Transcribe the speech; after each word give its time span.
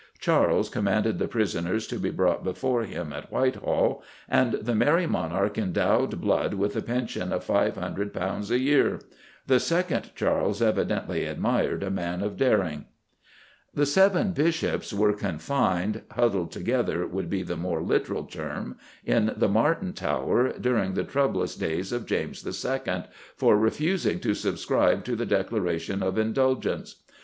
Charles 0.19 0.67
commanded 0.67 1.19
the 1.19 1.27
prisoners 1.27 1.85
to 1.85 1.99
be 1.99 2.09
brought 2.09 2.43
before 2.43 2.81
him 2.81 3.13
at 3.13 3.31
Whitehall, 3.31 4.01
and 4.27 4.53
the 4.53 4.73
Merry 4.73 5.05
Monarch 5.05 5.59
endowed 5.59 6.19
Blood 6.19 6.55
with 6.55 6.75
a 6.75 6.81
pension 6.81 7.31
of 7.31 7.45
£500 7.45 8.49
a 8.49 8.57
year. 8.59 8.97
The 9.45 9.59
second 9.59 10.09
Charles 10.15 10.59
evidently 10.59 11.25
admired 11.25 11.83
a 11.83 11.91
man 11.91 12.23
of 12.23 12.35
daring. 12.35 12.85
The 13.75 13.85
Seven 13.85 14.31
Bishops 14.31 14.91
were 14.91 15.13
confined 15.13 16.01
huddled 16.09 16.51
together 16.51 17.05
would 17.05 17.29
be 17.29 17.43
the 17.43 17.55
more 17.55 17.83
literal 17.83 18.23
term 18.23 18.77
in 19.05 19.31
the 19.37 19.47
Martin 19.49 19.93
Tower, 19.93 20.53
during 20.57 20.95
the 20.95 21.03
troublous 21.03 21.53
days 21.55 21.91
of 21.91 22.07
James 22.07 22.43
II., 22.43 23.03
for 23.35 23.55
refusing 23.55 24.19
to 24.21 24.33
subscribe 24.33 25.03
to 25.03 25.15
the 25.15 25.27
Declaration 25.27 26.01
of 26.01 26.17
Indulgence. 26.17 27.03